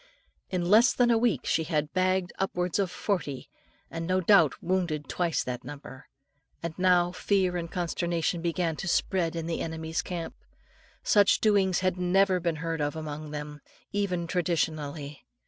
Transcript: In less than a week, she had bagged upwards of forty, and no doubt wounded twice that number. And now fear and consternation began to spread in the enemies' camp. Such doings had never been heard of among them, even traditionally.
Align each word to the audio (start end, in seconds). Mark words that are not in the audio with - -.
In 0.49 0.65
less 0.67 0.93
than 0.93 1.11
a 1.11 1.17
week, 1.19 1.45
she 1.45 1.63
had 1.65 1.93
bagged 1.93 2.33
upwards 2.39 2.79
of 2.79 2.89
forty, 2.89 3.51
and 3.91 4.07
no 4.07 4.19
doubt 4.19 4.55
wounded 4.59 5.07
twice 5.07 5.43
that 5.43 5.63
number. 5.63 6.07
And 6.63 6.73
now 6.79 7.11
fear 7.11 7.55
and 7.55 7.71
consternation 7.71 8.41
began 8.41 8.75
to 8.77 8.87
spread 8.87 9.35
in 9.35 9.45
the 9.45 9.59
enemies' 9.61 10.01
camp. 10.01 10.33
Such 11.03 11.39
doings 11.39 11.81
had 11.81 11.97
never 11.99 12.39
been 12.39 12.55
heard 12.65 12.81
of 12.81 12.95
among 12.95 13.29
them, 13.29 13.61
even 13.91 14.25
traditionally. 14.25 15.23